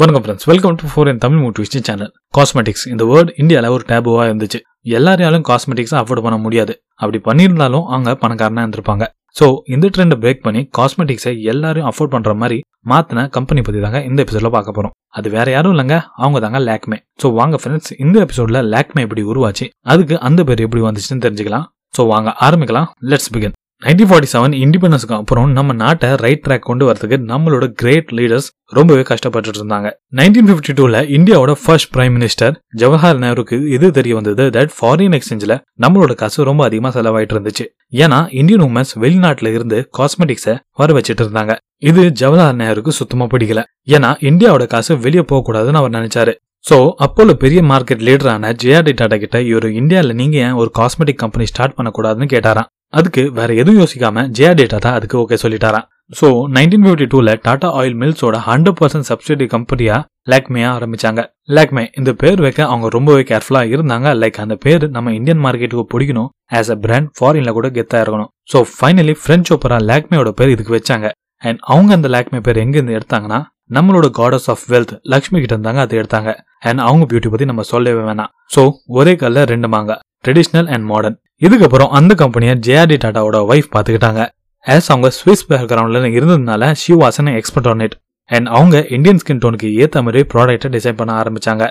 [0.00, 4.24] வணக்கம் friends welcome to four N Tamil motivation channel cosmetics இந்த word இந்தியாவில் ஒரு டேபுவாக
[4.28, 4.58] இருந்துச்சு.
[4.96, 6.74] எல்லாரையாலும் காஸ்மெட்டிக்ஸ் அஃபோர்ட் பண்ண முடியாது.
[7.02, 9.06] அப்படி பண்ணியிருந்தாலும் அவங்க பணக்காரனா இருந்திருப்பாங்க.
[9.38, 12.58] ஸோ இந்த ட்ரெண்டை பிரேக் பண்ணி காஸ்மெட்டிக்ஸை எல்லாரும் அஃபோர்ட் பண்ணுற மாதிரி
[12.92, 14.94] மாத்தின கம்பெனி பத்தி தாங்க இந்த எபிசோட்ல பார்க்க போறோம்.
[15.18, 15.98] அது வேற யாரும் இல்லைங்க.
[16.22, 16.98] அவங்க தாங்க லேக்மே.
[17.22, 19.68] ஸோ வாங்க ஃப்ரெண்ட்ஸ் இந்த எபிசோட்ல லேக்மே எப்படி உருவாச்சு?
[19.94, 21.68] அதுக்கு அந்த பேர் எப்படி வந்துச்சுன்னு தெரிஞ்சுக்கலாம்.
[21.98, 22.88] ஸோ வாங்க ஆரம்பிக்கலாம்.
[23.12, 28.12] Let's begin nineteen forty seven இண்டிபெண்டன்ஸ்க்கு அப்புறம் நம்ம நாட்டை ரைட் ட்ராக் கொண்டு வரதுக்கு நம்மளோட கிரேட்
[28.18, 29.88] லீடர்ஸ் ரொம்பவே கஷ்டப்பட்டு இருந்தாங்க.
[30.18, 35.54] நைன்டீன் ஃபிஃப்டி டூல இந்தியாவோட ஃபர்ஸ்ட் பிரைம் மினிஸ்டர் ஜவஹர்லால் நேருக்கு இது தெரிய வந்தது தட் ஃபாரின் எக்ஸ்சேஞ்சில்
[35.84, 37.66] நம்மளோட காசு ரொம்ப அதிகமா செலவாயிட்டு இருந்துச்சு.
[38.02, 41.54] ஏன்னா இந்தியன் உமன்ஸ் வெளிநாட்டுல இருந்து காஸ்மெட்டிக்ஸை வர வச்சுட்டு இருந்தாங்க.
[41.90, 43.62] இது ஜவஹர்லால் நேருக்கு சுத்தமா பிடிக்கல.
[43.96, 46.34] ஏன்னா இந்தியாவோட காசு வெளியே போகக்கூடாதுன்னு அவர் நினைச்சாரு.
[46.70, 51.46] சோ அப்போல பெரிய மார்க்கெட் லீடரான ஜேஆர்டி டாடா கிட்ட இவர் இந்தியாவில் நீங்க ஏன் ஒரு காஸ்மெட்டிக் கம்பெனி
[51.50, 52.68] ஸ்டார்ட் பண்ணக்கூடாதுன்னு கேட்டாராம்.
[52.98, 55.86] அதுக்கு வேற எதுவும் யோசிக்காம டேட்டா தான் அதுக்கு ஓகே சொல்லிட்டாராம்.
[56.18, 59.96] ஸோ நைன்டீன் ஃபிஃப்டி டூல டாடா ஆயில் மில்ஸோட ஹண்ட்ரட் பர்சன்ட் சப்சிடி கம்பெனியா
[60.32, 61.20] லேக்மேயா ஆரம்பிச்சாங்க.
[61.56, 64.08] லேக்மே இந்த பேர் வைக்க அவங்க ரொம்பவே கேர்ஃபுல்லா இருந்தாங்க.
[64.22, 66.30] லைக் அந்த பேர் நம்ம இந்தியன் மார்க்கெட்டுக்கு பிடிக்கணும்.
[66.58, 68.30] ஆஸ் அ பிராண்ட் ஃபாரின்ல கூட கெத்தா இருக்கணும்.
[68.52, 71.08] ஸோ ஃபைனலி பிரெஞ்ச் ஓப்பரா லேக்மேயோட பேர் இதுக்கு வச்சாங்க.
[71.42, 73.40] அண்ட் அவங்க அந்த லேக்மே பேர் எங்க இருந்து எடுத்தாங்கன்னா
[73.76, 76.30] நம்மளோட காடஸ் ஆஃப் வெல்த் லக்ஷ்மி கிட்ட இருந்தாங்க அதை எடுத்தாங்க.
[76.68, 78.32] அண்ட் அவங்க பியூட்டி பத்தி நம்ம சொல்லவே வேணாம்.
[78.54, 78.62] ஸோ
[78.98, 79.94] ஒரே கல்ல ரெண்டு மாங்க.
[80.26, 84.26] ட்ரெடிஷ்னல் அண்ட் மாடர்ன் இதுக்கப்புறம் அந்த கம்பெனியை ஜேஆர்டி டாட்டாவோட ஒய்ஃப் பார்த்துக்கிட்டாங்க
[84.68, 89.40] ஆஸ் அவங்க ஸ்விஸ் பேக்ரவுண்ட்ல இருந்ததுனால she was an expert on it and அவங்க இந்தியன் ஸ்கின்
[89.44, 91.64] டோனுக்கு ஏற்ற மாதிரி ப்ராடக்ட்டை டிசைன் பண்ண ஆரம்பிச்சாங்க.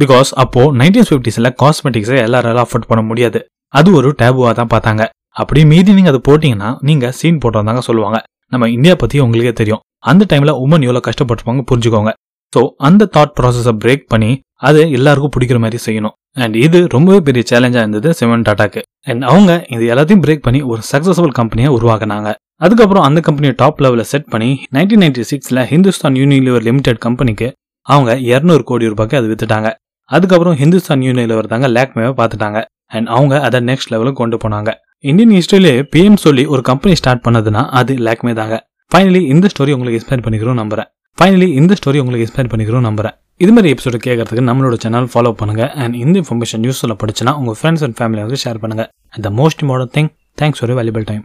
[0.00, 3.40] பிகாஸ் அப்போ நைன்டீன் ஃபிஃப்டிஸில் காஸ்மெட்டிக்ஸை எல்லாராலும் அஃபோர்ட் பண்ண முடியாது.
[3.68, 5.04] அது ஒரு டேபுவாக தான் பார்த்தாங்க.
[5.28, 8.22] அப்படி மீதி நீங்க அது போட்டீங்கன்னா நீங்க சீன் போட்டோம் சொல்லுவாங்க.
[8.48, 9.80] நம்ம இந்தியா பத்தி உங்களுக்கே தெரியும்.
[9.98, 12.12] அந்த டைம்ல உமன் எவ்வளோ கஷ்டப்பட்டிருப்பாங்க புரிஞ்சுக்கோங்க.
[12.54, 14.30] ஸோ அந்த தாட் ப்ராசஸை பிரேக் பண்ணி
[14.68, 16.14] அது எல்லாருக்கும் பிடிக்கிற மாதிரி செய்யணும்.
[16.42, 18.80] அண்ட் இது ரொம்பவே பெரிய சேலஞ்சாக இருந்தது சிவன் டாட்டாக்கு
[19.10, 22.30] அண்ட் அவங்க இது எல்லாத்தையும் பிரேக் பண்ணி ஒரு சக்சஸ்ஃபுல் கம்பெனியை உருவாக்குனாங்க.
[22.64, 27.48] அதுக்கப்புறம் அந்த கம்பெனியை டாப் லெவலில் செட் பண்ணி நைன்டீன் நைன்டி சிக்ஸில் ஹிந்துஸ்தான் யூனிலிவர் லிமிடெட் கம்பெனிக்கு
[27.86, 29.70] அவங்க இரநூறு கோடி ரூபாய்க்கு அது வித்துட்டாங்க.
[30.10, 32.60] அதுக்கப்புறம் ஹிந்துஸ்தான் யூனிலிவர் தாங்க லேக்மேவை பார்த்துட்டாங்க.
[32.96, 34.70] அண்ட் அவங்க அதை நெக்ஸ்ட் லெவலுக்கு கொண்டு போனாங்க.
[35.10, 38.56] இந்தியன் ஹிஸ்டரியிலே பிஎம் சொல்லி ஒரு கம்பெனி ஸ்டார்ட் பண்ணதுன்னா அது லேக்மே தாங்க.
[38.92, 40.88] ஃபைனலி இந்த ஸ்டோரி உங்களுக்கு எக்ஸ்பிளைன் பண்ணிக்கிறோம் நம்புறேன்.
[41.18, 43.14] ஃபைனலி இந்த ஸ்டோரி உங்களுக்கு இன்ஸ்பயர் பண்ணிக்கிறோம் நம்புறேன்.
[43.44, 45.64] இது மாதிரி எபிசோடு கேட்கறதுக்கு நம்மளோட சேனல் ஃபாலோ பண்ணுங்க.
[45.82, 48.84] அண்ட் இந்த இன்ஃபர்மேஷன் யூஸ்ஃபுல்லாக படிச்சுன்னா உங்கள் ஃப்ரெண்ட்ஸ் அண்ட் ஃபேமிலியாவுக்கு ஷேர் பண்ணுங்க.
[49.14, 50.10] And the most important thing
[50.42, 51.22] thanks for valuable time